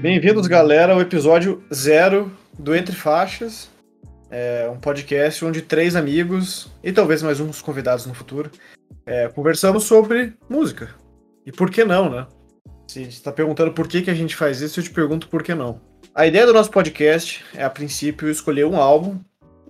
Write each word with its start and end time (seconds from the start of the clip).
Bem-vindos, 0.00 0.46
galera, 0.46 0.94
ao 0.94 1.00
episódio 1.02 1.62
zero 1.70 2.32
do 2.58 2.74
Entre 2.74 2.96
Faixas. 2.96 3.68
É 4.30 4.66
um 4.72 4.80
podcast 4.80 5.44
onde 5.44 5.60
três 5.60 5.94
amigos, 5.94 6.72
e 6.82 6.90
talvez 6.90 7.22
mais 7.22 7.38
uns 7.38 7.60
convidados 7.60 8.06
no 8.06 8.14
futuro, 8.14 8.50
é, 9.04 9.28
conversamos 9.28 9.84
sobre 9.84 10.32
música. 10.48 10.88
E 11.44 11.52
por 11.52 11.70
que 11.70 11.84
não, 11.84 12.08
né? 12.08 12.26
Se 12.88 13.02
está 13.02 13.30
perguntando 13.30 13.72
por 13.72 13.86
que, 13.86 14.00
que 14.00 14.10
a 14.10 14.14
gente 14.14 14.34
faz 14.34 14.62
isso, 14.62 14.80
eu 14.80 14.84
te 14.84 14.90
pergunto 14.90 15.28
por 15.28 15.42
que 15.42 15.54
não. 15.54 15.82
A 16.14 16.26
ideia 16.26 16.46
do 16.46 16.54
nosso 16.54 16.70
podcast 16.70 17.44
é, 17.54 17.62
a 17.62 17.68
princípio, 17.68 18.30
escolher 18.30 18.64
um 18.64 18.76
álbum 18.76 19.20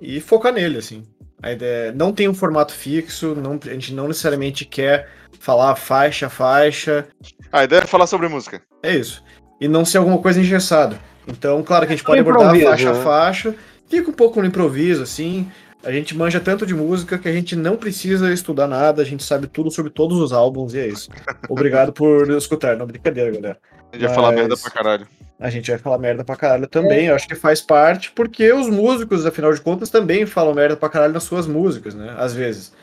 e 0.00 0.20
focar 0.20 0.52
nele, 0.52 0.78
assim. 0.78 1.02
A 1.42 1.50
ideia 1.50 1.90
não 1.90 2.12
tem 2.12 2.28
um 2.28 2.34
formato 2.34 2.72
fixo, 2.72 3.34
não, 3.34 3.58
a 3.66 3.72
gente 3.72 3.92
não 3.92 4.06
necessariamente 4.06 4.64
quer 4.64 5.08
falar 5.40 5.74
faixa 5.74 6.26
a 6.26 6.30
faixa. 6.30 7.08
A 7.50 7.64
ideia 7.64 7.80
é 7.80 7.86
falar 7.86 8.06
sobre 8.06 8.28
música. 8.28 8.62
É 8.80 8.94
isso. 8.94 9.24
E 9.60 9.68
não 9.68 9.84
ser 9.84 9.98
alguma 9.98 10.18
coisa 10.18 10.40
engessada. 10.40 10.98
Então, 11.28 11.62
claro 11.62 11.86
que 11.86 11.92
a 11.92 11.96
gente 11.96 12.04
pode 12.04 12.20
abordar 12.20 12.58
faixa 12.58 12.90
a 12.90 12.94
né? 12.94 13.04
faixa, 13.04 13.54
fica 13.88 14.10
um 14.10 14.14
pouco 14.14 14.40
no 14.40 14.46
improviso, 14.46 15.02
assim. 15.02 15.50
A 15.82 15.90
gente 15.90 16.16
manja 16.16 16.38
tanto 16.40 16.66
de 16.66 16.74
música 16.74 17.18
que 17.18 17.28
a 17.28 17.32
gente 17.32 17.56
não 17.56 17.76
precisa 17.76 18.32
estudar 18.32 18.66
nada, 18.66 19.00
a 19.00 19.04
gente 19.04 19.22
sabe 19.22 19.46
tudo 19.46 19.70
sobre 19.70 19.90
todos 19.90 20.18
os 20.18 20.32
álbuns 20.32 20.74
e 20.74 20.78
é 20.78 20.86
isso. 20.88 21.10
Obrigado 21.48 21.92
por 21.92 22.30
escutar, 22.32 22.76
não 22.76 22.86
brincadeira, 22.86 23.30
galera. 23.30 23.58
A 23.92 23.96
gente 23.96 24.06
vai 24.06 24.14
falar 24.14 24.32
merda 24.32 24.56
pra 24.56 24.70
caralho. 24.70 25.08
A 25.38 25.48
gente 25.48 25.70
vai 25.70 25.78
falar 25.78 25.98
merda 25.98 26.22
pra 26.22 26.36
caralho 26.36 26.66
também, 26.66 27.06
eu 27.06 27.14
acho 27.14 27.26
que 27.26 27.34
faz 27.34 27.62
parte, 27.62 28.12
porque 28.12 28.52
os 28.52 28.68
músicos, 28.68 29.24
afinal 29.24 29.54
de 29.54 29.60
contas, 29.62 29.88
também 29.88 30.26
falam 30.26 30.52
merda 30.54 30.76
pra 30.76 30.90
caralho 30.90 31.14
nas 31.14 31.24
suas 31.24 31.46
músicas, 31.46 31.94
né? 31.94 32.14
Às 32.18 32.34
vezes. 32.34 32.74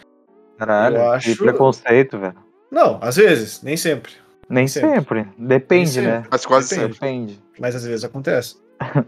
Caralho, 0.58 0.98
Eu 0.98 1.12
acho- 1.12 1.38
preconceito, 1.38 2.18
velho. 2.18 2.36
Não, 2.72 2.98
às 3.00 3.16
vezes, 3.16 3.62
nem 3.62 3.78
sempre. 3.78 4.12
Nem 4.50 4.68
Sempre. 4.68 4.90
sempre. 5.24 5.28
Depende, 5.38 6.00
Nem 6.02 6.10
né? 6.10 6.24
Mas 6.32 6.46
quase 6.46 6.70
Depende. 6.70 6.94
sempre. 6.94 7.08
Depende. 7.10 7.44
Mas 7.60 7.76
às 7.76 7.86
vezes 7.86 8.06
acontece. 8.06 8.56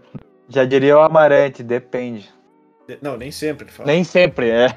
Já 0.50 0.66
diria 0.66 0.98
o 0.98 1.02
Amarante, 1.02 1.62
depende. 1.64 2.30
De- 2.88 2.98
Não, 3.02 3.16
nem 3.16 3.32
sempre. 3.32 3.68
Nem 3.86 4.04
sempre, 4.04 4.50
é. 4.50 4.68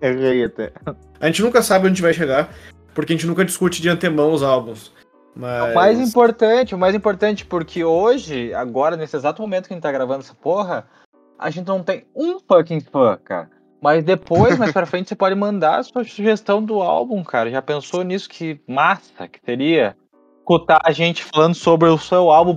Errei 0.00 0.44
até. 0.44 0.72
A 1.20 1.26
gente 1.26 1.42
nunca 1.42 1.62
sabe 1.62 1.88
onde 1.88 2.00
vai 2.00 2.12
chegar, 2.12 2.54
porque 2.94 3.12
a 3.12 3.16
gente 3.16 3.26
nunca 3.26 3.44
discute 3.44 3.82
de 3.82 3.88
antemão 3.88 4.32
os 4.32 4.42
álbuns. 4.42 4.92
Mas. 5.34 5.70
O 5.72 5.74
mais 5.74 5.98
importante, 5.98 6.74
o 6.74 6.78
mais 6.78 6.94
importante, 6.94 7.44
porque 7.44 7.84
hoje, 7.84 8.52
agora, 8.54 8.96
nesse 8.96 9.16
exato 9.16 9.42
momento 9.42 9.66
que 9.66 9.72
a 9.72 9.76
gente 9.76 9.82
tá 9.82 9.90
gravando 9.92 10.20
essa 10.20 10.34
porra, 10.34 10.86
a 11.38 11.50
gente 11.50 11.66
não 11.66 11.82
tem 11.82 12.06
um 12.14 12.38
fucking 12.38 12.80
fã, 12.80 13.18
cara. 13.22 13.50
Mas 13.82 14.04
depois, 14.04 14.56
mais 14.56 14.72
pra 14.72 14.86
frente, 14.86 15.08
você 15.08 15.16
pode 15.16 15.34
mandar 15.34 15.80
a 15.80 15.82
sua 15.82 16.04
sugestão 16.04 16.62
do 16.62 16.80
álbum, 16.80 17.24
cara. 17.24 17.50
Já 17.50 17.60
pensou 17.60 18.04
nisso? 18.04 18.28
Que 18.28 18.60
massa 18.68 19.26
que 19.26 19.40
seria 19.44 19.96
escutar 20.38 20.80
a 20.84 20.92
gente 20.92 21.24
falando 21.24 21.54
sobre 21.54 21.88
o 21.88 21.98
seu 21.98 22.30
álbum 22.30 22.56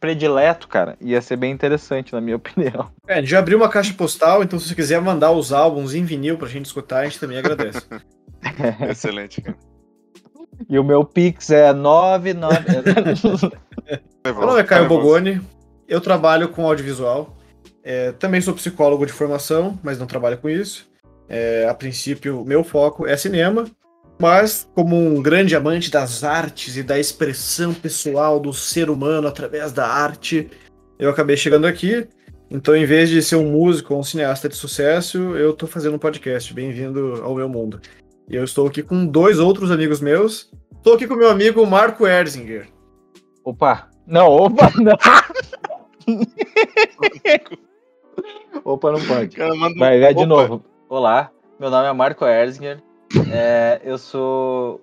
predileto, 0.00 0.66
cara. 0.68 0.96
Ia 0.98 1.20
ser 1.20 1.36
bem 1.36 1.52
interessante, 1.52 2.14
na 2.14 2.22
minha 2.22 2.36
opinião. 2.36 2.90
É, 3.06 3.14
a 3.14 3.16
gente 3.20 3.28
já 3.28 3.38
abriu 3.38 3.58
uma 3.58 3.68
caixa 3.68 3.92
postal, 3.92 4.42
então 4.42 4.58
se 4.58 4.68
você 4.68 4.74
quiser 4.74 5.00
mandar 5.02 5.30
os 5.32 5.52
álbuns 5.52 5.94
em 5.94 6.04
vinil 6.04 6.38
pra 6.38 6.48
gente 6.48 6.64
escutar, 6.64 7.00
a 7.00 7.04
gente 7.04 7.20
também 7.20 7.36
agradece. 7.36 7.82
Excelente, 8.88 9.42
cara. 9.42 9.58
E 10.70 10.78
o 10.78 10.84
meu 10.84 11.04
Pix 11.04 11.50
é 11.50 11.72
99. 11.72 12.64
Meu 14.24 14.34
nome 14.34 14.60
é 14.60 14.64
Caio 14.64 14.88
Bogoni, 14.88 15.40
eu 15.86 16.00
trabalho 16.00 16.48
com 16.48 16.64
audiovisual. 16.66 17.36
É, 17.84 18.12
também 18.12 18.40
sou 18.40 18.54
psicólogo 18.54 19.04
de 19.04 19.12
formação, 19.12 19.78
mas 19.82 19.98
não 19.98 20.06
trabalho 20.06 20.38
com 20.38 20.48
isso. 20.48 20.90
É, 21.28 21.66
a 21.68 21.74
princípio, 21.74 22.44
meu 22.44 22.62
foco 22.62 23.06
é 23.06 23.16
cinema, 23.16 23.64
mas 24.20 24.68
como 24.74 24.96
um 24.96 25.20
grande 25.22 25.56
amante 25.56 25.90
das 25.90 26.22
artes 26.22 26.76
e 26.76 26.82
da 26.82 26.98
expressão 26.98 27.74
pessoal 27.74 28.38
do 28.38 28.52
ser 28.52 28.90
humano 28.90 29.26
através 29.26 29.72
da 29.72 29.86
arte, 29.86 30.48
eu 30.98 31.10
acabei 31.10 31.36
chegando 31.36 31.66
aqui. 31.66 32.06
Então, 32.50 32.76
em 32.76 32.84
vez 32.84 33.08
de 33.08 33.22
ser 33.22 33.36
um 33.36 33.50
músico 33.50 33.94
ou 33.94 34.00
um 34.00 34.04
cineasta 34.04 34.48
de 34.48 34.54
sucesso, 34.54 35.18
eu 35.36 35.54
tô 35.54 35.66
fazendo 35.66 35.96
um 35.96 35.98
podcast. 35.98 36.52
Bem-vindo 36.52 37.22
ao 37.22 37.34
meu 37.34 37.48
mundo. 37.48 37.80
E 38.28 38.36
eu 38.36 38.44
estou 38.44 38.66
aqui 38.66 38.82
com 38.82 39.06
dois 39.06 39.38
outros 39.38 39.70
amigos 39.70 40.00
meus. 40.00 40.52
Estou 40.76 40.94
aqui 40.94 41.06
com 41.06 41.16
meu 41.16 41.30
amigo 41.30 41.66
Marco 41.66 42.06
Erzinger. 42.06 42.68
Opa! 43.42 43.88
Não, 44.06 44.28
opa, 44.28 44.70
não! 44.76 44.96
opa, 48.64 48.92
não 48.92 49.04
pode. 49.04 49.36
Cara, 49.36 49.54
manda 49.54 49.78
Vai, 49.78 50.00
vai 50.00 50.14
de 50.14 50.26
novo. 50.26 50.62
Olá, 50.88 51.30
meu 51.58 51.70
nome 51.70 51.88
é 51.88 51.92
Marco 51.92 52.24
Erzinger. 52.24 52.82
É, 53.30 53.80
eu 53.84 53.98
sou. 53.98 54.80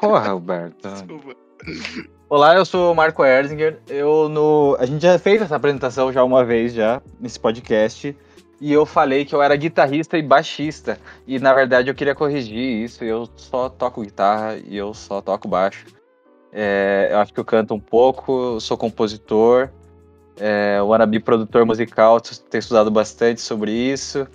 Porra, 0.00 0.30
Alberto. 0.30 0.88
desculpa. 0.88 1.34
Olá, 2.28 2.54
eu 2.56 2.64
sou 2.64 2.92
o 2.92 2.94
Marco 2.94 3.24
Erzinger. 3.24 3.78
Eu 3.88 4.28
no. 4.28 4.76
A 4.78 4.86
gente 4.86 5.02
já 5.02 5.18
fez 5.18 5.42
essa 5.42 5.56
apresentação 5.56 6.12
já 6.12 6.24
uma 6.24 6.44
vez 6.44 6.72
já 6.72 7.00
nesse 7.20 7.38
podcast. 7.38 8.16
E 8.60 8.72
eu 8.72 8.86
falei 8.86 9.24
que 9.24 9.34
eu 9.34 9.42
era 9.42 9.54
guitarrista 9.56 10.16
e 10.16 10.22
baixista. 10.22 10.98
E 11.26 11.38
na 11.38 11.52
verdade 11.52 11.90
eu 11.90 11.94
queria 11.94 12.14
corrigir 12.14 12.84
isso. 12.84 13.04
Eu 13.04 13.28
só 13.36 13.68
toco 13.68 14.02
guitarra 14.02 14.56
e 14.56 14.76
eu 14.76 14.94
só 14.94 15.20
toco 15.20 15.48
baixo. 15.48 15.86
É, 16.52 17.08
eu 17.10 17.18
acho 17.18 17.34
que 17.34 17.40
eu 17.40 17.44
canto 17.44 17.74
um 17.74 17.80
pouco, 17.80 18.60
sou 18.60 18.78
compositor, 18.78 19.70
é, 20.38 20.80
wannabe 20.82 21.20
produtor 21.20 21.64
musical, 21.64 22.20
tenho 22.20 22.60
estudado 22.60 22.90
bastante 22.90 23.40
sobre 23.40 23.70
isso. 23.70 24.26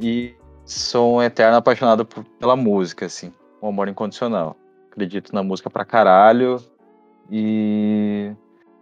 E 0.00 0.34
sou 0.64 1.16
um 1.16 1.22
eterno 1.22 1.56
apaixonado 1.56 2.04
por- 2.04 2.24
pela 2.38 2.54
música, 2.56 3.06
assim. 3.06 3.32
Um 3.62 3.68
amor 3.68 3.88
incondicional. 3.88 4.56
Acredito 4.90 5.34
na 5.34 5.42
música 5.42 5.68
pra 5.70 5.84
caralho 5.84 6.60
e 7.30 8.32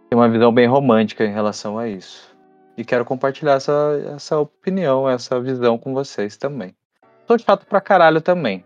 tenho 0.09 0.21
uma 0.21 0.29
visão 0.29 0.53
bem 0.53 0.67
romântica 0.67 1.23
em 1.25 1.33
relação 1.33 1.77
a 1.77 1.87
isso. 1.87 2.35
E 2.77 2.85
quero 2.85 3.03
compartilhar 3.03 3.53
essa, 3.53 4.11
essa 4.15 4.39
opinião, 4.39 5.09
essa 5.09 5.39
visão 5.41 5.77
com 5.77 5.93
vocês 5.93 6.37
também. 6.37 6.75
Sou 7.25 7.37
chato 7.39 7.65
pra 7.65 7.81
caralho 7.81 8.21
também. 8.21 8.63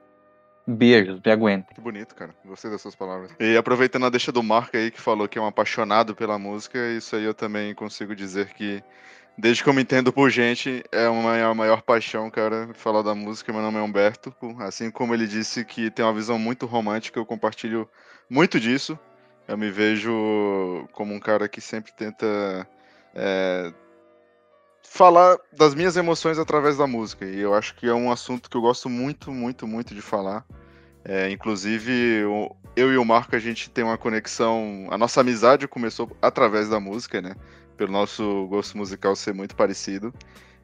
Beijos, 0.65 1.19
me 1.25 1.31
aguentem. 1.31 1.75
Que 1.75 1.81
bonito, 1.81 2.15
cara. 2.15 2.33
Gostei 2.45 2.69
das 2.69 2.81
suas 2.81 2.95
palavras. 2.95 3.31
E 3.39 3.57
aproveitando 3.57 4.05
a 4.05 4.09
deixa 4.09 4.31
do 4.31 4.43
Marco 4.43 4.77
aí, 4.77 4.91
que 4.91 5.01
falou 5.01 5.27
que 5.27 5.37
é 5.37 5.41
um 5.41 5.47
apaixonado 5.47 6.15
pela 6.15 6.37
música, 6.37 6.77
isso 6.91 7.15
aí 7.15 7.23
eu 7.23 7.33
também 7.33 7.73
consigo 7.73 8.15
dizer 8.15 8.53
que, 8.53 8.83
desde 9.37 9.63
que 9.63 9.69
eu 9.69 9.73
me 9.73 9.81
entendo 9.81 10.13
por 10.13 10.29
gente, 10.29 10.83
é 10.91 11.09
uma, 11.09 11.41
a 11.43 11.53
maior 11.53 11.81
paixão, 11.81 12.29
cara, 12.29 12.69
falar 12.73 13.01
da 13.01 13.15
música. 13.15 13.51
Meu 13.51 13.61
nome 13.61 13.79
é 13.79 13.81
Humberto. 13.81 14.33
Assim 14.59 14.91
como 14.91 15.13
ele 15.13 15.27
disse 15.27 15.65
que 15.65 15.89
tem 15.89 16.05
uma 16.05 16.13
visão 16.13 16.37
muito 16.37 16.65
romântica, 16.65 17.19
eu 17.19 17.25
compartilho 17.25 17.89
muito 18.29 18.59
disso. 18.59 18.97
Eu 19.47 19.57
me 19.57 19.71
vejo 19.71 20.87
como 20.91 21.13
um 21.13 21.19
cara 21.19 21.49
que 21.49 21.59
sempre 21.59 21.91
tenta 21.91 22.67
é, 23.13 23.73
falar 24.83 25.37
das 25.51 25.73
minhas 25.73 25.95
emoções 25.95 26.37
através 26.37 26.77
da 26.77 26.87
música. 26.87 27.25
E 27.25 27.39
eu 27.39 27.53
acho 27.53 27.75
que 27.75 27.87
é 27.87 27.93
um 27.93 28.11
assunto 28.11 28.49
que 28.49 28.57
eu 28.57 28.61
gosto 28.61 28.89
muito, 28.89 29.31
muito, 29.31 29.67
muito 29.67 29.95
de 29.95 30.01
falar. 30.01 30.45
É, 31.03 31.29
inclusive, 31.31 32.21
eu 32.75 32.93
e 32.93 32.97
o 32.97 33.05
Marco, 33.05 33.35
a 33.35 33.39
gente 33.39 33.69
tem 33.69 33.83
uma 33.83 33.97
conexão. 33.97 34.87
A 34.91 34.97
nossa 34.97 35.21
amizade 35.21 35.67
começou 35.67 36.15
através 36.21 36.69
da 36.69 36.79
música, 36.79 37.21
né? 37.21 37.35
Pelo 37.75 37.91
nosso 37.91 38.47
gosto 38.47 38.77
musical 38.77 39.15
ser 39.15 39.33
muito 39.33 39.55
parecido. 39.55 40.13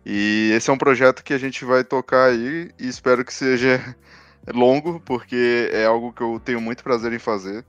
E 0.06 0.52
esse 0.54 0.70
é 0.70 0.74
um 0.74 0.78
projeto 0.78 1.24
que 1.24 1.34
a 1.34 1.38
gente 1.38 1.66
vai 1.66 1.84
tocar 1.84 2.30
aí 2.30 2.72
e 2.80 2.88
espero 2.88 3.26
que 3.26 3.34
seja 3.34 3.84
longo, 4.54 5.00
porque 5.02 5.70
é 5.74 5.86
algo 5.86 6.14
que 6.14 6.22
eu 6.22 6.40
tenho 6.44 6.62
muito 6.62 6.84
prazer 6.84 7.12
em 7.12 7.20
fazer. 7.20 7.66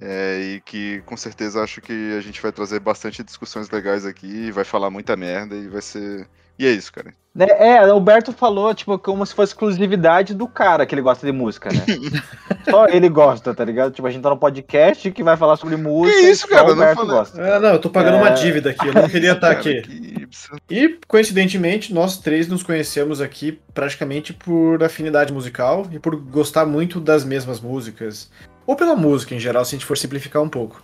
É, 0.00 0.40
e 0.40 0.60
que 0.62 1.02
com 1.04 1.16
certeza 1.16 1.62
acho 1.62 1.80
que 1.80 2.16
a 2.16 2.20
gente 2.20 2.40
vai 2.40 2.50
trazer 2.50 2.80
bastante 2.80 3.22
discussões 3.22 3.68
legais 3.70 4.06
aqui, 4.06 4.50
vai 4.50 4.64
falar 4.64 4.88
muita 4.90 5.14
merda 5.16 5.54
e 5.54 5.68
vai 5.68 5.82
ser. 5.82 6.26
E 6.58 6.66
é 6.66 6.70
isso, 6.70 6.92
cara. 6.92 7.12
Né, 7.34 7.46
É, 7.58 7.82
o 7.86 7.92
Alberto 7.92 8.32
falou, 8.32 8.74
tipo, 8.74 8.98
como 8.98 9.24
se 9.24 9.34
fosse 9.34 9.52
exclusividade 9.52 10.34
do 10.34 10.46
cara 10.46 10.84
que 10.84 10.94
ele 10.94 11.00
gosta 11.00 11.24
de 11.24 11.32
música, 11.32 11.70
né? 11.72 11.80
só 12.68 12.86
ele 12.86 13.08
gosta, 13.08 13.54
tá 13.54 13.64
ligado? 13.64 13.92
Tipo, 13.92 14.06
a 14.06 14.10
gente 14.10 14.22
tá 14.22 14.28
no 14.30 14.36
podcast 14.36 15.10
que 15.10 15.22
vai 15.22 15.36
falar 15.38 15.56
sobre 15.56 15.76
música. 15.76 16.18
Que 16.18 16.26
isso, 16.26 16.42
só 16.42 16.48
cara, 16.48 16.66
O 16.66 16.70
eu 16.70 16.76
não 16.76 16.82
Alberto 16.82 17.00
falei. 17.00 17.16
gosta. 17.16 17.42
Ah, 17.56 17.60
não, 17.60 17.68
eu 17.70 17.78
tô 17.78 17.88
pagando 17.88 18.16
É. 18.16 18.20
uma 18.20 18.30
dívida 18.30 18.70
aqui, 18.70 18.86
eu 18.88 18.92
não 18.92 19.08
queria 19.08 19.32
estar 19.32 19.54
Cara, 19.54 19.60
aqui. 19.60 19.80
que. 19.82 20.28
E, 20.68 20.98
coincidentemente, 21.08 21.94
nós 21.94 22.18
três 22.18 22.46
nos 22.48 22.62
conhecemos 22.62 23.20
aqui 23.22 23.58
praticamente 23.72 24.32
por 24.34 24.82
afinidade 24.82 25.32
musical 25.32 25.86
e 25.92 25.98
por 25.98 26.16
gostar 26.16 26.66
muito 26.66 27.00
das 27.00 27.24
mesmas 27.24 27.60
músicas. 27.60 28.30
Ou 28.66 28.76
pela 28.76 28.94
música 28.96 29.34
em 29.34 29.38
geral, 29.40 29.64
se 29.64 29.74
a 29.74 29.78
gente 29.78 29.86
for 29.86 29.96
simplificar 29.98 30.42
um 30.42 30.48
pouco. 30.48 30.82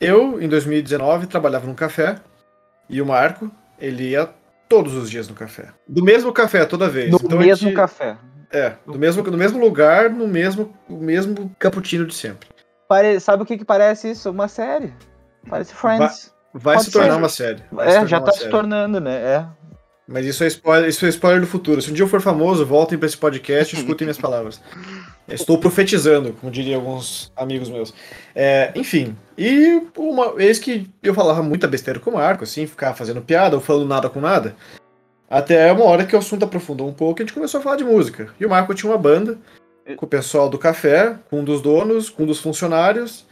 Eu, 0.00 0.40
em 0.42 0.48
2019, 0.48 1.26
trabalhava 1.26 1.66
num 1.66 1.74
café 1.74 2.16
e 2.88 3.00
o 3.02 3.06
Marco, 3.06 3.50
ele 3.78 4.10
ia 4.10 4.28
todos 4.68 4.94
os 4.94 5.10
dias 5.10 5.28
no 5.28 5.34
café. 5.34 5.68
Do 5.88 6.02
mesmo 6.02 6.32
café 6.32 6.64
toda 6.64 6.88
vez. 6.88 7.10
No 7.10 7.18
Então 7.22 7.38
mesmo 7.38 7.68
gente- 7.68 7.76
café. 7.76 8.16
É, 8.52 8.72
do 8.86 8.98
mesmo, 8.98 9.22
no 9.22 9.38
mesmo 9.38 9.60
lugar, 9.60 10.10
no 10.10 10.26
mesmo, 10.26 10.74
o 10.88 10.96
mesmo 10.96 11.54
cappuccino 11.58 12.04
de 12.06 12.14
sempre. 12.14 12.48
Pare- 12.88 13.20
Sabe 13.20 13.42
o 13.42 13.46
que 13.46 13.56
que 13.58 13.64
parece 13.64 14.10
isso? 14.10 14.28
Uma 14.30 14.48
série. 14.48 14.92
Parece 15.48 15.72
Friends. 15.74 16.34
Vai 16.52 16.74
Pode 16.74 16.86
se 16.86 16.90
tornar 16.92 17.12
ser. 17.12 17.18
uma 17.18 17.28
série. 17.28 17.62
Vai 17.70 17.86
É, 17.88 17.92
tornar 17.92 18.06
já 18.08 18.20
tá 18.20 18.32
se 18.32 18.48
tornando, 18.48 19.00
né? 19.00 19.14
É. 19.14 19.46
Mas 20.10 20.26
isso 20.26 20.42
é, 20.42 20.48
spoiler, 20.48 20.88
isso 20.88 21.06
é 21.06 21.08
spoiler 21.08 21.40
do 21.40 21.46
futuro. 21.46 21.80
Se 21.80 21.88
um 21.88 21.94
dia 21.94 22.02
eu 22.02 22.08
for 22.08 22.20
famoso, 22.20 22.66
voltem 22.66 22.98
para 22.98 23.06
esse 23.06 23.16
podcast 23.16 23.76
e 23.76 23.78
escutem 23.78 24.06
minhas 24.06 24.18
palavras. 24.18 24.60
Estou 25.28 25.56
profetizando, 25.56 26.32
como 26.32 26.50
diriam 26.50 26.80
alguns 26.80 27.32
amigos 27.36 27.70
meus. 27.70 27.94
É, 28.34 28.72
enfim, 28.74 29.16
e 29.38 29.80
uma 29.96 30.34
vez 30.34 30.58
que 30.58 30.90
eu 31.00 31.14
falava 31.14 31.44
muita 31.44 31.68
besteira 31.68 32.00
com 32.00 32.10
o 32.10 32.14
Marco, 32.14 32.42
assim, 32.42 32.66
ficava 32.66 32.96
fazendo 32.96 33.22
piada 33.22 33.54
ou 33.54 33.62
falando 33.62 33.86
nada 33.86 34.10
com 34.10 34.20
nada, 34.20 34.56
até 35.30 35.72
uma 35.72 35.84
hora 35.84 36.04
que 36.04 36.16
o 36.16 36.18
assunto 36.18 36.44
aprofundou 36.44 36.88
um 36.88 36.92
pouco, 36.92 37.22
a 37.22 37.24
gente 37.24 37.32
começou 37.32 37.60
a 37.60 37.62
falar 37.62 37.76
de 37.76 37.84
música. 37.84 38.34
E 38.40 38.44
o 38.44 38.50
Marco 38.50 38.74
tinha 38.74 38.90
uma 38.90 38.98
banda 38.98 39.38
com 39.96 40.06
o 40.06 40.08
pessoal 40.08 40.48
do 40.48 40.58
café, 40.58 41.16
com 41.30 41.38
um 41.38 41.44
dos 41.44 41.62
donos, 41.62 42.10
com 42.10 42.24
um 42.24 42.26
dos 42.26 42.40
funcionários 42.40 43.24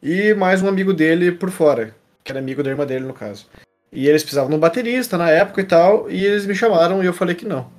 e 0.00 0.32
mais 0.34 0.62
um 0.62 0.68
amigo 0.68 0.92
dele 0.92 1.32
por 1.32 1.50
fora, 1.50 1.96
que 2.22 2.30
era 2.30 2.38
amigo 2.38 2.62
da 2.62 2.70
irmã 2.70 2.86
dele, 2.86 3.06
no 3.06 3.12
caso. 3.12 3.48
E 3.92 4.08
eles 4.08 4.22
precisavam 4.22 4.50
de 4.50 4.56
um 4.56 4.60
baterista 4.60 5.18
na 5.18 5.30
época 5.30 5.60
e 5.60 5.64
tal, 5.64 6.10
e 6.10 6.24
eles 6.24 6.46
me 6.46 6.54
chamaram 6.54 7.02
e 7.02 7.06
eu 7.06 7.12
falei 7.12 7.34
que 7.34 7.44
não. 7.44 7.70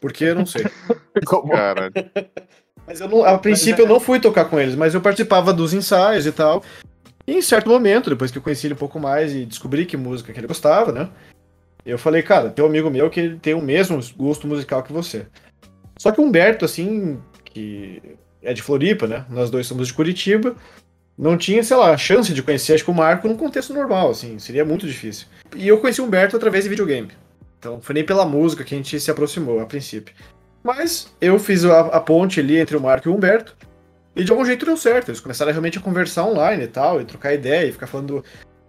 Porque 0.00 0.24
eu 0.24 0.34
não 0.34 0.46
sei. 0.46 0.64
Caralho. 1.50 1.92
Mas 2.86 3.00
eu 3.00 3.08
não, 3.08 3.24
a 3.24 3.36
princípio 3.36 3.82
eu 3.82 3.88
não 3.88 4.00
fui 4.00 4.18
tocar 4.18 4.46
com 4.46 4.58
eles, 4.58 4.74
mas 4.74 4.94
eu 4.94 5.00
participava 5.00 5.52
dos 5.52 5.74
ensaios 5.74 6.24
e 6.24 6.32
tal. 6.32 6.62
E 7.26 7.34
em 7.34 7.42
certo 7.42 7.68
momento, 7.68 8.08
depois 8.08 8.30
que 8.30 8.38
eu 8.38 8.42
conheci 8.42 8.66
ele 8.66 8.74
um 8.74 8.78
pouco 8.78 8.98
mais 8.98 9.34
e 9.34 9.44
descobri 9.44 9.84
que 9.84 9.98
música 9.98 10.32
que 10.32 10.40
ele 10.40 10.46
gostava, 10.46 10.90
né? 10.92 11.10
Eu 11.84 11.98
falei, 11.98 12.22
cara, 12.22 12.48
tem 12.48 12.64
um 12.64 12.68
amigo 12.68 12.88
meu 12.88 13.10
que 13.10 13.20
ele 13.20 13.38
tem 13.38 13.52
o 13.52 13.60
mesmo 13.60 14.00
gosto 14.16 14.46
musical 14.46 14.82
que 14.82 14.92
você. 14.92 15.26
Só 15.98 16.10
que 16.10 16.20
o 16.20 16.24
Humberto, 16.24 16.64
assim, 16.64 17.20
que 17.44 18.00
é 18.42 18.54
de 18.54 18.62
Floripa, 18.62 19.06
né? 19.06 19.26
Nós 19.28 19.50
dois 19.50 19.66
somos 19.66 19.88
de 19.88 19.94
Curitiba 19.94 20.56
não 21.18 21.36
tinha, 21.36 21.64
sei 21.64 21.76
lá, 21.76 21.96
chance 21.96 22.32
de 22.32 22.42
conhecer, 22.42 22.74
acho 22.74 22.84
que 22.84 22.90
o 22.90 22.94
Marco 22.94 23.26
num 23.26 23.36
contexto 23.36 23.74
normal, 23.74 24.10
assim, 24.10 24.38
seria 24.38 24.64
muito 24.64 24.86
difícil. 24.86 25.26
E 25.56 25.66
eu 25.66 25.78
conheci 25.78 26.00
o 26.00 26.04
Humberto 26.04 26.36
através 26.36 26.62
de 26.62 26.70
videogame. 26.70 27.10
Então, 27.58 27.80
foi 27.80 27.94
nem 27.94 28.04
pela 28.04 28.24
música 28.24 28.62
que 28.62 28.72
a 28.72 28.78
gente 28.78 29.00
se 29.00 29.10
aproximou 29.10 29.58
a 29.58 29.66
princípio. 29.66 30.14
Mas 30.62 31.12
eu 31.20 31.36
fiz 31.38 31.64
a, 31.64 31.80
a 31.80 32.00
ponte 32.00 32.38
ali 32.38 32.56
entre 32.56 32.76
o 32.76 32.80
Marco 32.80 33.08
e 33.08 33.10
o 33.10 33.16
Humberto, 33.16 33.56
e 34.14 34.22
de 34.22 34.30
algum 34.30 34.44
jeito 34.44 34.64
deu 34.64 34.76
certo. 34.76 35.08
Eles 35.08 35.20
começaram 35.20 35.50
realmente 35.50 35.78
a 35.78 35.80
conversar 35.80 36.24
online 36.24 36.64
e 36.64 36.68
tal, 36.68 37.00
e 37.00 37.04
trocar 37.04 37.34
ideia, 37.34 37.66
e 37.66 37.72
ficar 37.72 37.88
falando 37.88 38.24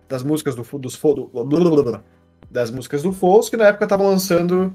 das 0.08 0.24
músicas 0.24 0.56
do, 0.56 0.64
dos 0.80 1.00
do, 1.00 2.04
das 2.50 2.72
músicas 2.72 3.04
do 3.04 3.14
Foles, 3.14 3.48
que 3.48 3.58
na 3.58 3.68
época 3.68 3.86
estavam 3.86 4.08
lançando 4.08 4.74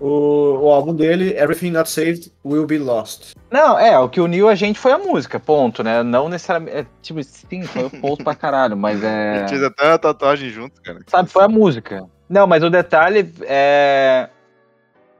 o, 0.00 0.60
o 0.62 0.72
álbum 0.72 0.94
dele, 0.94 1.36
Everything 1.36 1.70
Not 1.70 1.88
Saved 1.88 2.32
Will 2.44 2.66
Be 2.66 2.78
Lost. 2.78 3.34
Não, 3.50 3.78
é, 3.78 3.98
o 3.98 4.08
que 4.08 4.20
uniu 4.20 4.48
a 4.48 4.54
gente 4.54 4.78
foi 4.78 4.92
a 4.92 4.98
música, 4.98 5.38
ponto, 5.38 5.82
né? 5.84 6.02
Não 6.02 6.28
necessariamente. 6.28 6.76
É, 6.76 6.86
tipo, 7.02 7.22
sim, 7.22 7.62
foi 7.62 7.84
o 7.84 7.90
post 7.90 8.24
pra 8.24 8.34
caralho, 8.34 8.76
mas 8.76 9.02
é. 9.04 9.34
A 9.36 9.38
gente 9.40 9.50
fez 9.50 9.62
até 9.62 9.92
a 9.92 9.98
tatuagem 9.98 10.48
junto, 10.48 10.80
cara. 10.82 11.00
Sabe, 11.06 11.28
foi 11.28 11.44
a 11.44 11.48
música. 11.48 12.08
Não, 12.28 12.46
mas 12.46 12.64
o 12.64 12.70
detalhe 12.70 13.32
é. 13.42 14.28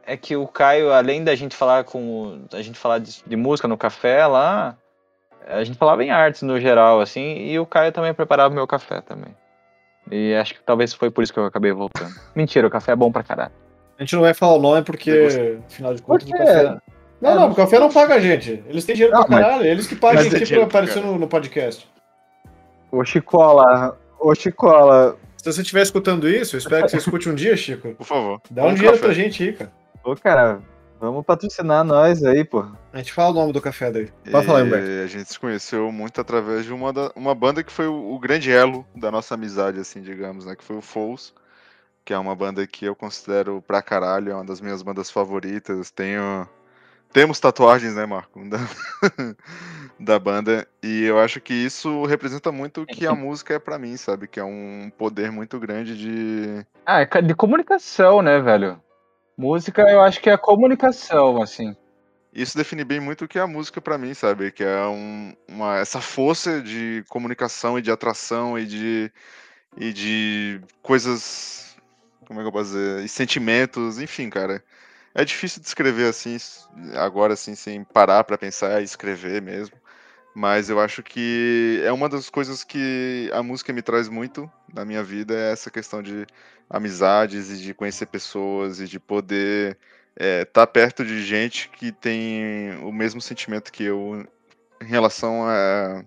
É 0.07 0.17
que 0.17 0.35
o 0.35 0.47
Caio, 0.49 0.93
além 0.93 1.23
da 1.23 1.35
gente 1.35 1.55
falar 1.55 1.85
com. 1.85 2.43
A 2.53 2.63
gente 2.63 2.79
falar 2.79 2.99
de, 2.99 3.23
de 3.25 3.37
música 3.37 3.69
no 3.69 3.77
café 3.77 4.27
lá, 4.27 4.77
a 5.47 5.63
gente 5.63 5.79
falava 5.79 6.03
em 6.03 6.11
artes 6.11 6.43
no 6.43 6.59
geral, 6.59 7.01
assim, 7.01 7.37
e 7.47 7.59
o 7.59 7.67
Caio 7.67 7.93
também 7.93 8.15
preparava 8.15 8.51
o 8.51 8.55
meu 8.55 8.67
café 8.67 9.01
também. 9.01 9.37
E 10.11 10.35
acho 10.35 10.55
que 10.55 10.63
talvez 10.63 10.93
foi 10.93 11.11
por 11.11 11.23
isso 11.23 11.33
que 11.33 11.39
eu 11.39 11.45
acabei 11.45 11.71
voltando. 11.73 12.13
Mentira, 12.35 12.67
o 12.67 12.71
café 12.71 12.93
é 12.93 12.97
bom 12.97 13.13
pra 13.13 13.23
caralho. 13.23 13.53
A 14.01 14.03
gente 14.03 14.15
não 14.15 14.23
vai 14.23 14.33
falar 14.33 14.55
o 14.55 14.63
nome 14.63 14.83
porque, 14.83 15.29
afinal 15.69 15.95
de 15.95 16.01
contas, 16.01 16.27
o 16.27 16.33
café. 16.33 16.81
Não, 17.21 17.35
não, 17.35 17.51
o 17.51 17.55
café 17.55 17.79
não 17.79 17.93
paga 17.93 18.15
a 18.15 18.19
gente. 18.19 18.65
Eles 18.67 18.87
têm 18.87 18.95
dinheiro 18.95 19.15
não, 19.15 19.27
pra 19.27 19.41
caralho, 19.41 19.67
eles 19.67 19.87
que 19.87 19.95
pagam 19.95 20.23
aqui 20.23 20.55
pra 20.55 20.65
aparecer 20.65 21.03
no, 21.03 21.19
no 21.19 21.29
podcast. 21.29 21.87
Ô 22.91 23.05
Chicola, 23.05 23.99
ô 24.19 24.35
Chicola. 24.35 25.19
Se 25.37 25.53
você 25.53 25.61
estiver 25.61 25.83
escutando 25.83 26.27
isso, 26.27 26.57
eu 26.57 26.59
espero 26.61 26.87
que 26.87 26.93
você 26.93 26.97
escute 26.97 27.29
um 27.29 27.35
dia, 27.35 27.55
Chico. 27.59 27.95
Por 27.95 28.07
favor. 28.07 28.41
Dá 28.51 28.65
um, 28.65 28.69
um 28.69 28.75
dinheiro 28.75 28.97
café. 28.97 29.07
pra 29.07 29.15
gente 29.15 29.43
aí, 29.43 29.53
cara. 29.53 29.73
Ô, 30.03 30.17
cara, 30.17 30.61
vamos 30.99 31.23
patrocinar 31.23 31.85
nós 31.85 32.25
aí, 32.25 32.43
pô. 32.43 32.65
A 32.95 32.97
gente 32.97 33.13
fala 33.13 33.33
o 33.33 33.35
nome 33.35 33.53
do 33.53 33.61
café 33.61 33.91
daí. 33.91 34.09
Pode 34.33 34.47
falar, 34.47 34.63
Humberto. 34.63 34.89
A 35.05 35.07
gente 35.09 35.31
se 35.31 35.39
conheceu 35.39 35.93
muito 35.93 36.19
através 36.19 36.65
de 36.65 36.73
uma, 36.73 36.91
da, 36.91 37.13
uma 37.15 37.35
banda 37.35 37.63
que 37.63 37.71
foi 37.71 37.87
o, 37.87 38.15
o, 38.15 38.19
grande 38.19 38.51
elo 38.51 38.87
da 38.97 39.11
nossa 39.11 39.35
amizade, 39.35 39.79
assim, 39.79 40.01
digamos, 40.01 40.47
né? 40.47 40.57
Que 40.57 40.65
foi 40.65 40.77
o 40.77 40.81
Fouls 40.81 41.35
que 42.11 42.15
é 42.15 42.19
uma 42.19 42.35
banda 42.35 42.67
que 42.67 42.85
eu 42.85 42.97
considero 42.97 43.63
pra 43.63 43.81
caralho, 43.81 44.33
é 44.33 44.35
uma 44.35 44.45
das 44.45 44.61
minhas 44.61 44.83
bandas 44.83 45.09
favoritas. 45.09 45.93
Tenho. 45.93 46.45
Temos 47.13 47.39
tatuagens, 47.39 47.95
né, 47.95 48.05
Marco? 48.05 48.41
Da, 48.51 50.17
da 50.17 50.19
banda. 50.19 50.67
E 50.83 51.05
eu 51.05 51.21
acho 51.21 51.41
que 51.41 51.55
isso 51.55 52.05
representa 52.07 52.51
muito 52.51 52.83
o 52.83 52.87
que 52.87 53.07
a 53.07 53.15
música 53.15 53.55
é 53.55 53.59
para 53.61 53.79
mim, 53.79 53.97
sabe? 53.97 54.27
Que 54.27 54.41
é 54.41 54.45
um 54.45 54.91
poder 54.99 55.31
muito 55.31 55.57
grande 55.61 55.97
de. 55.97 56.67
Ah, 56.85 57.03
é 57.03 57.23
de 57.23 57.33
comunicação, 57.33 58.21
né, 58.23 58.41
velho? 58.41 58.83
Música, 59.39 59.83
eu 59.83 60.01
acho 60.01 60.21
que 60.21 60.31
é 60.31 60.37
comunicação, 60.37 61.41
assim. 61.41 61.77
Isso 62.35 62.59
define 62.59 62.83
bem 62.83 62.99
muito 62.99 63.25
o 63.25 63.29
que 63.29 63.39
é 63.39 63.43
a 63.43 63.47
música 63.47 63.81
para 63.81 63.97
mim, 63.97 64.15
sabe? 64.15 64.51
Que 64.51 64.65
é 64.65 64.85
um, 64.85 65.33
uma, 65.47 65.79
essa 65.79 66.01
força 66.01 66.61
de 66.61 67.05
comunicação 67.09 67.79
e 67.79 67.83
de 67.83 67.93
atração 67.93 68.59
e 68.59 68.67
de, 68.67 69.13
e 69.77 69.93
de 69.93 70.61
coisas 70.83 71.70
como 72.31 72.39
é 72.39 72.45
que 72.45 72.49
eu 72.49 72.53
posso 72.53 72.71
dizer? 72.71 73.05
E 73.05 73.09
sentimentos, 73.09 73.99
enfim, 73.99 74.31
cara. 74.31 74.63
É 75.13 75.25
difícil 75.25 75.61
descrever 75.61 76.07
assim, 76.07 76.37
agora 76.95 77.35
assim, 77.35 77.57
sem 77.57 77.83
parar 77.83 78.23
para 78.23 78.39
pensar 78.39 78.81
e 78.81 78.85
escrever 78.85 79.43
mesmo. 79.43 79.77
Mas 80.33 80.71
eu 80.71 80.79
acho 80.79 81.03
que 81.03 81.83
é 81.85 81.91
uma 81.91 82.09
das 82.09 82.31
coisas 82.31 82.63
que 82.63 83.29
a 83.35 83.43
música 83.43 83.73
me 83.73 83.83
traz 83.83 84.09
muito 84.09 84.49
na 84.73 84.85
minha 84.85 85.03
vida, 85.03 85.35
é 85.35 85.51
essa 85.51 85.73
questão 85.73 86.01
de 86.01 86.25
amizades 86.69 87.51
e 87.51 87.57
de 87.61 87.75
conhecer 87.75 88.07
pessoas 88.07 88.79
e 88.81 88.87
de 88.87 89.01
poder 89.01 89.77
estar 90.15 90.25
é, 90.25 90.45
tá 90.45 90.65
perto 90.65 91.05
de 91.05 91.25
gente 91.25 91.69
que 91.71 91.91
tem 91.91 92.77
o 92.85 92.93
mesmo 92.93 93.21
sentimento 93.21 93.73
que 93.73 93.83
eu 93.83 94.25
em 94.81 94.87
relação 94.87 95.49
a. 95.49 96.05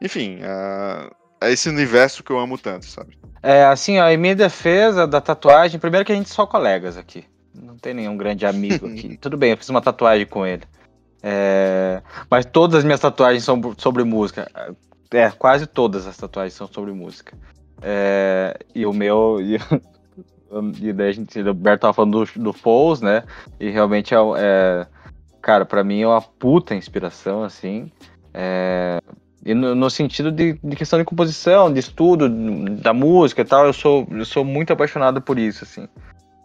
Enfim, 0.00 0.40
a, 0.42 1.08
a 1.44 1.50
esse 1.50 1.68
universo 1.68 2.22
que 2.22 2.30
eu 2.30 2.38
amo 2.38 2.58
tanto, 2.58 2.86
sabe? 2.86 3.16
É, 3.42 3.64
assim, 3.64 3.98
ó, 3.98 4.08
em 4.08 4.16
minha 4.16 4.34
defesa 4.34 5.06
da 5.06 5.20
tatuagem, 5.20 5.78
primeiro 5.78 6.04
que 6.04 6.12
a 6.12 6.14
gente 6.14 6.30
é 6.30 6.34
só 6.34 6.46
colegas 6.46 6.96
aqui. 6.96 7.24
Não 7.54 7.76
tem 7.76 7.94
nenhum 7.94 8.16
grande 8.16 8.46
amigo 8.46 8.86
aqui. 8.86 9.16
Tudo 9.20 9.36
bem, 9.36 9.50
eu 9.50 9.56
fiz 9.56 9.68
uma 9.68 9.82
tatuagem 9.82 10.26
com 10.26 10.46
ele. 10.46 10.62
É, 11.22 12.02
mas 12.30 12.44
todas 12.44 12.78
as 12.78 12.84
minhas 12.84 13.00
tatuagens 13.00 13.44
são 13.44 13.60
sobre 13.78 14.04
música. 14.04 14.50
É, 15.10 15.30
quase 15.30 15.66
todas 15.66 16.06
as 16.06 16.16
tatuagens 16.16 16.54
são 16.54 16.66
sobre 16.66 16.92
música. 16.92 17.36
É, 17.80 18.58
e 18.74 18.84
o 18.86 18.92
meu. 18.92 19.38
E, 20.80 20.88
e 20.88 20.92
daí 20.92 21.08
a 21.08 21.12
gente. 21.12 21.40
O 21.40 21.46
Roberto 21.46 21.80
tava 21.80 21.92
falando 21.92 22.24
do, 22.24 22.40
do 22.40 22.52
Foles, 22.52 23.00
né? 23.00 23.24
E 23.58 23.70
realmente 23.70 24.14
é. 24.14 24.18
é 24.36 24.86
cara, 25.42 25.64
para 25.64 25.82
mim 25.82 26.00
é 26.00 26.06
uma 26.06 26.22
puta 26.22 26.76
inspiração, 26.76 27.42
assim. 27.42 27.90
É, 29.44 29.50
e 29.50 29.54
no, 29.54 29.74
no 29.74 29.90
sentido 29.90 30.32
de, 30.32 30.58
de, 30.62 30.76
questão 30.76 30.98
de 30.98 31.04
composição, 31.04 31.72
de 31.72 31.80
estudo 31.80 32.28
da 32.28 32.92
música 32.92 33.42
e 33.42 33.44
tal, 33.44 33.66
eu 33.66 33.72
sou, 33.72 34.06
eu 34.10 34.24
sou 34.24 34.44
muito 34.44 34.72
apaixonado 34.72 35.20
por 35.20 35.38
isso, 35.38 35.64
assim. 35.64 35.88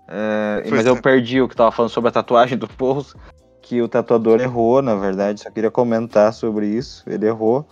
É, 0.08 0.63
mas 0.70 0.86
eu 0.86 1.00
perdi 1.00 1.41
o 1.41 1.48
que 1.48 1.56
tava 1.56 1.72
falando 1.72 1.91
sobre 1.91 2.10
a 2.10 2.12
tatuagem 2.12 2.58
do 2.58 2.68
Pouso, 2.68 3.15
que 3.62 3.82
o 3.82 3.88
tatuador 3.88 4.41
errou, 4.41 4.82
na 4.82 4.96
verdade, 4.96 5.41
só 5.41 5.51
queria 5.51 5.70
comentar 5.70 6.34
sobre 6.34 6.68
isso, 6.68 7.03
ele 7.08 7.27
errou. 7.27 7.68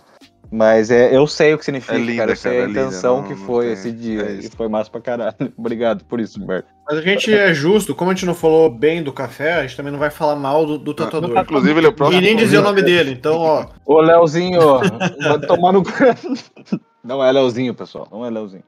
Mas 0.50 0.90
é, 0.90 1.14
eu 1.14 1.26
sei 1.26 1.52
o 1.52 1.58
que 1.58 1.64
significa, 1.64 1.94
é 1.94 1.98
linda, 1.98 2.16
cara. 2.18 2.32
Eu 2.32 2.36
sei 2.36 2.52
cara, 2.52 2.64
a 2.64 2.68
é 2.68 2.70
intenção 2.70 3.16
linda, 3.16 3.28
não, 3.28 3.36
que 3.36 3.44
foi 3.44 3.72
esse 3.72 3.92
dia. 3.92 4.22
É 4.22 4.32
e 4.34 4.48
foi 4.48 4.66
massa 4.66 4.90
pra 4.90 5.00
caralho. 5.00 5.34
Obrigado 5.58 6.04
por 6.04 6.20
isso, 6.20 6.42
Humberto. 6.42 6.68
Mas 6.88 6.98
a 6.98 7.02
gente 7.02 7.30
é 7.30 7.52
justo, 7.52 7.94
como 7.94 8.10
a 8.10 8.14
gente 8.14 8.24
não 8.24 8.34
falou 8.34 8.70
bem 8.70 9.02
do 9.02 9.12
café, 9.12 9.54
a 9.54 9.62
gente 9.62 9.76
também 9.76 9.92
não 9.92 9.98
vai 9.98 10.08
falar 10.08 10.34
mal 10.36 10.64
do, 10.64 10.78
do 10.78 10.94
tatuador. 10.94 11.28
Não, 11.28 11.42
inclusive, 11.42 11.78
ele 11.78 11.86
é 11.86 11.90
o 11.90 11.92
próximo. 11.92 12.18
E 12.18 12.24
nem 12.24 12.34
dizer 12.34 12.58
o 12.58 12.62
nome 12.62 12.80
dele, 12.80 13.10
então, 13.10 13.36
ó. 13.36 13.66
Ô, 13.84 14.00
Leozinho, 14.00 14.58
vai 15.20 15.38
tomar 15.46 15.72
no. 15.72 15.82
Não 17.04 17.22
é 17.24 17.30
Leozinho, 17.30 17.74
pessoal. 17.74 18.08
Não 18.10 18.24
é 18.24 18.30
Leozinho. 18.30 18.64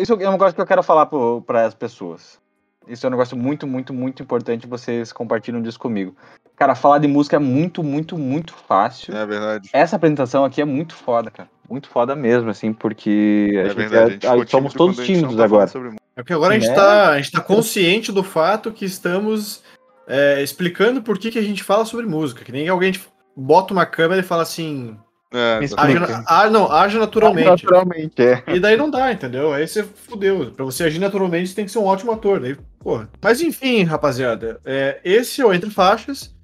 Isso 0.00 0.12
é 0.14 0.28
um 0.28 0.32
negócio 0.32 0.54
que 0.54 0.60
eu 0.60 0.66
quero 0.66 0.82
falar 0.82 1.06
para 1.06 1.66
as 1.66 1.74
pessoas. 1.74 2.38
Isso 2.86 3.06
é 3.06 3.08
um 3.08 3.10
negócio 3.10 3.36
muito, 3.36 3.66
muito, 3.66 3.92
muito 3.92 4.22
importante. 4.22 4.66
Vocês 4.66 5.12
compartilham 5.12 5.62
disso 5.62 5.78
comigo. 5.78 6.14
Cara, 6.56 6.74
falar 6.74 6.98
de 6.98 7.06
música 7.06 7.36
é 7.36 7.38
muito, 7.38 7.82
muito, 7.82 8.16
muito 8.16 8.54
fácil. 8.54 9.14
É 9.14 9.26
verdade. 9.26 9.68
Essa 9.72 9.96
apresentação 9.96 10.44
aqui 10.44 10.62
é 10.62 10.64
muito 10.64 10.94
foda, 10.94 11.30
cara. 11.30 11.48
Muito 11.68 11.88
foda 11.88 12.16
mesmo, 12.16 12.48
assim, 12.48 12.72
porque 12.72 13.50
é 13.52 13.60
a 13.60 13.68
gente, 13.68 13.76
verdade, 13.76 14.26
é, 14.26 14.28
a 14.28 14.36
gente 14.38 14.50
somos 14.50 14.72
todos 14.72 14.96
tímidos 15.04 15.36
tá 15.36 15.44
agora. 15.44 15.70
É 16.16 16.22
porque 16.22 16.32
agora 16.32 16.54
a 16.54 16.58
gente, 16.58 16.68
né? 16.68 16.74
tá, 16.74 17.10
a 17.10 17.16
gente 17.18 17.32
tá 17.32 17.40
consciente 17.40 18.10
do 18.10 18.22
fato 18.22 18.72
que 18.72 18.84
estamos 18.84 19.62
é, 20.06 20.42
explicando 20.42 21.02
por 21.02 21.18
que, 21.18 21.30
que 21.30 21.38
a 21.38 21.42
gente 21.42 21.62
fala 21.62 21.84
sobre 21.84 22.06
música. 22.06 22.44
Que 22.44 22.52
nem 22.52 22.68
alguém 22.68 22.92
bota 23.36 23.74
uma 23.74 23.84
câmera 23.84 24.20
e 24.20 24.24
fala 24.24 24.42
assim. 24.42 24.96
É, 25.32 25.58
haja, 25.76 26.24
ah, 26.26 26.48
não, 26.48 26.70
age 26.70 26.98
naturalmente. 26.98 27.48
Age 27.48 27.64
naturalmente, 27.64 28.22
é. 28.22 28.42
E 28.46 28.60
daí 28.60 28.76
não 28.76 28.88
dá, 28.88 29.12
entendeu? 29.12 29.52
Aí 29.52 29.66
você 29.66 29.82
fudeu. 29.82 30.52
Pra 30.52 30.64
você 30.64 30.84
agir 30.84 30.98
naturalmente, 30.98 31.48
você 31.48 31.54
tem 31.54 31.64
que 31.64 31.70
ser 31.70 31.78
um 31.78 31.84
ótimo 31.84 32.12
ator. 32.12 32.40
Daí, 32.40 32.56
porra. 32.78 33.08
Mas 33.20 33.40
enfim, 33.40 33.82
rapaziada, 33.82 34.60
é, 34.64 35.00
esse 35.04 35.40
é 35.40 35.46
o 35.46 35.52
Entre 35.52 35.70
Faixas. 35.70 36.34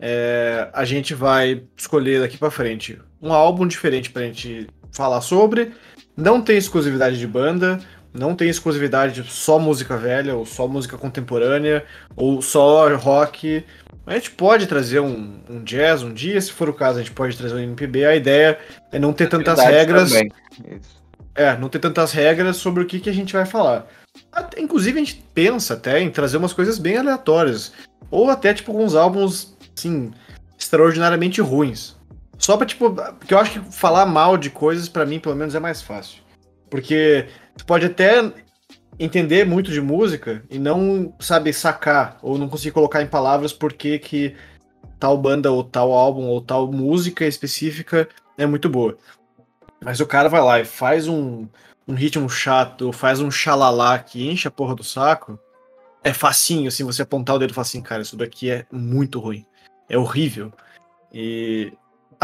É, 0.00 0.68
a 0.72 0.84
gente 0.84 1.14
vai 1.14 1.62
escolher 1.76 2.20
daqui 2.20 2.36
para 2.36 2.50
frente 2.50 2.98
um 3.20 3.32
álbum 3.32 3.66
diferente 3.68 4.10
pra 4.10 4.22
gente 4.22 4.66
falar 4.90 5.20
sobre. 5.20 5.72
Não 6.16 6.42
tem 6.42 6.58
exclusividade 6.58 7.18
de 7.18 7.26
banda. 7.26 7.78
Não 8.14 8.34
tem 8.34 8.48
exclusividade 8.48 9.22
de 9.22 9.30
só 9.30 9.58
música 9.58 9.96
velha, 9.96 10.34
ou 10.34 10.44
só 10.44 10.68
música 10.68 10.98
contemporânea, 10.98 11.84
ou 12.14 12.42
só 12.42 12.94
rock. 12.96 13.64
A 14.06 14.14
gente 14.14 14.32
pode 14.32 14.66
trazer 14.66 15.00
um, 15.00 15.40
um, 15.48 15.62
jazz 15.62 16.02
um 16.02 16.12
dia, 16.12 16.40
se 16.40 16.52
for 16.52 16.68
o 16.68 16.74
caso, 16.74 16.98
a 16.98 17.02
gente 17.02 17.12
pode 17.12 17.36
trazer 17.36 17.54
um 17.54 17.60
MPB. 17.60 18.04
A 18.04 18.16
ideia 18.16 18.58
é 18.90 18.98
não 18.98 19.12
ter 19.12 19.28
tantas 19.28 19.58
regras. 19.58 20.12
É, 21.34 21.56
não 21.56 21.70
ter 21.70 21.78
tantas 21.78 22.12
regras 22.12 22.56
sobre 22.56 22.82
o 22.82 22.86
que, 22.86 23.00
que 23.00 23.08
a 23.08 23.14
gente 23.14 23.32
vai 23.32 23.46
falar. 23.46 23.86
Até, 24.30 24.60
inclusive, 24.60 25.00
a 25.00 25.04
gente 25.04 25.24
pensa 25.32 25.74
até 25.74 26.00
em 26.00 26.10
trazer 26.10 26.36
umas 26.36 26.52
coisas 26.52 26.78
bem 26.78 26.98
aleatórias. 26.98 27.72
Ou 28.10 28.28
até, 28.28 28.52
tipo, 28.52 28.72
alguns 28.72 28.94
álbuns, 28.94 29.56
assim, 29.74 30.12
extraordinariamente 30.58 31.40
ruins. 31.40 31.96
Só 32.36 32.58
pra, 32.58 32.66
tipo, 32.66 32.90
porque 32.90 33.32
eu 33.32 33.38
acho 33.38 33.52
que 33.52 33.72
falar 33.72 34.04
mal 34.04 34.36
de 34.36 34.50
coisas, 34.50 34.88
para 34.88 35.06
mim, 35.06 35.18
pelo 35.18 35.36
menos, 35.36 35.54
é 35.54 35.60
mais 35.60 35.80
fácil. 35.80 36.21
Porque 36.72 37.28
tu 37.54 37.66
pode 37.66 37.84
até 37.84 38.32
entender 38.98 39.44
muito 39.44 39.70
de 39.70 39.78
música 39.78 40.42
e 40.48 40.58
não 40.58 41.14
saber 41.20 41.52
sacar, 41.52 42.16
ou 42.22 42.38
não 42.38 42.48
conseguir 42.48 42.70
colocar 42.70 43.02
em 43.02 43.06
palavras 43.06 43.52
por 43.52 43.74
que, 43.74 43.98
que 43.98 44.34
tal 44.98 45.18
banda, 45.18 45.52
ou 45.52 45.62
tal 45.62 45.92
álbum, 45.92 46.28
ou 46.28 46.40
tal 46.40 46.72
música 46.72 47.26
específica 47.26 48.08
é 48.38 48.46
muito 48.46 48.70
boa. 48.70 48.96
Mas 49.84 50.00
o 50.00 50.06
cara 50.06 50.30
vai 50.30 50.40
lá 50.40 50.60
e 50.60 50.64
faz 50.64 51.08
um, 51.08 51.46
um 51.86 51.92
ritmo 51.92 52.26
chato, 52.30 52.90
faz 52.90 53.20
um 53.20 53.30
xalalá 53.30 53.98
que 53.98 54.26
enche 54.26 54.48
a 54.48 54.50
porra 54.50 54.74
do 54.74 54.82
saco. 54.82 55.38
É 56.02 56.14
facinho, 56.14 56.68
assim, 56.68 56.84
você 56.84 57.02
apontar 57.02 57.36
o 57.36 57.38
dedo 57.38 57.50
e 57.50 57.54
falar 57.54 57.66
assim, 57.66 57.82
cara, 57.82 58.00
isso 58.00 58.16
daqui 58.16 58.50
é 58.50 58.64
muito 58.72 59.20
ruim. 59.20 59.44
É 59.90 59.98
horrível. 59.98 60.50
E. 61.12 61.70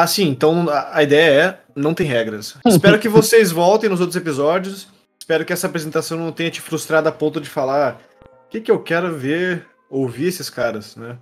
Assim, 0.03 0.29
então 0.29 0.67
a, 0.71 1.03
ideia 1.03 1.41
é: 1.41 1.59
não 1.75 1.93
tem 1.93 2.07
regras. 2.07 2.57
Espero 2.67 2.99
que 2.99 3.09
vocês 3.09 3.51
voltem 3.51 3.91
nos 3.91 4.01
outros 4.01 4.17
episódios 4.17 4.89
espero 5.29 5.45
que 5.45 5.53
essa 5.53 5.67
apresentação 5.67 6.17
não 6.17 6.33
tenha 6.33 6.51
te 6.51 6.59
frustrado 6.59 7.07
a 7.07 7.13
ponto 7.13 7.39
de 7.39 7.51
falar 7.51 8.01
o 8.25 8.49
que, 8.49 8.63
que 8.63 8.71
eu 8.71 8.83
quero 8.83 9.15
ver, 9.15 9.67
ouvir 9.91 10.29
esses 10.29 10.49
caras, 10.49 10.97
né? 10.97 11.19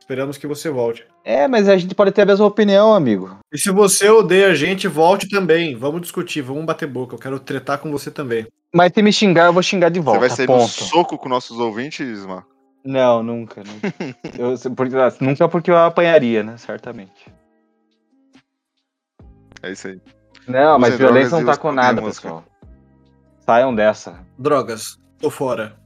Esperamos 0.00 0.36
que 0.36 0.48
você 0.48 0.68
volte. 0.68 1.06
É, 1.24 1.46
mas 1.46 1.68
a 1.68 1.76
gente 1.76 1.94
pode 1.94 2.10
ter 2.10 2.22
a 2.22 2.26
mesma 2.26 2.44
opinião, 2.44 2.92
amigo. 2.92 3.38
E 3.52 3.56
se 3.56 3.70
você 3.70 4.08
odeia 4.08 4.48
a 4.48 4.54
gente, 4.54 4.88
volte 4.88 5.28
também. 5.28 5.76
Vamos 5.76 6.00
discutir, 6.00 6.42
vamos 6.42 6.64
bater 6.64 6.88
boca. 6.88 7.14
Eu 7.14 7.20
quero 7.20 7.38
tretar 7.38 7.78
com 7.78 7.92
você 7.92 8.10
também. 8.10 8.48
Mas 8.74 8.90
se 8.92 9.00
me 9.00 9.12
xingar, 9.12 9.46
eu 9.46 9.52
vou 9.52 9.62
xingar 9.62 9.90
de 9.90 10.00
volta. 10.00 10.18
Você 10.18 10.26
vai 10.26 10.36
sair 10.36 10.46
ponto. 10.48 10.62
no 10.62 10.68
soco 10.68 11.16
com 11.16 11.28
nossos 11.28 11.56
ouvintes, 11.56 12.26
Marco? 12.26 12.48
Não, 12.84 13.22
nunca. 13.22 13.62
nunca. 13.62 13.94
eu, 14.36 14.58
porque, 14.74 14.96
nunca 15.20 15.48
porque 15.48 15.70
eu 15.70 15.76
apanharia, 15.76 16.42
né? 16.42 16.56
Certamente. 16.56 17.30
É 19.62 19.72
isso 19.72 19.88
aí. 19.88 20.00
Não, 20.46 20.78
mas 20.78 20.96
violência 20.96 21.38
não 21.38 21.46
tá 21.46 21.56
com 21.56 21.72
nada, 21.72 22.02
pessoal. 22.02 22.44
Saiam 23.40 23.74
dessa. 23.74 24.18
Drogas, 24.38 24.98
tô 25.18 25.30
fora. 25.30 25.79